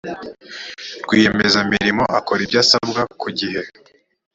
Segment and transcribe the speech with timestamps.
[1.03, 3.61] rwiyemezamirimo akora ibyo asabwa ku gihe